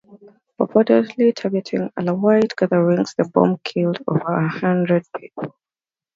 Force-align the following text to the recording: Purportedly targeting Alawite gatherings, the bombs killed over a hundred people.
Purportedly 0.59 1.31
targeting 1.35 1.87
Alawite 1.91 2.55
gatherings, 2.57 3.13
the 3.19 3.23
bombs 3.31 3.59
killed 3.63 3.99
over 4.07 4.33
a 4.45 4.49
hundred 4.49 5.05
people. 5.15 5.55